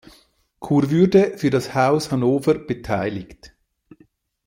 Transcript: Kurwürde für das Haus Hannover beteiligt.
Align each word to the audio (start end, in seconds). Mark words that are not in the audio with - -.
Kurwürde 0.57 1.37
für 1.37 1.51
das 1.51 1.75
Haus 1.75 2.11
Hannover 2.11 2.55
beteiligt. 2.55 3.53